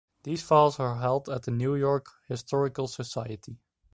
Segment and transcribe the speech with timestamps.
[0.23, 3.59] These files are held at the New-York Historical Society.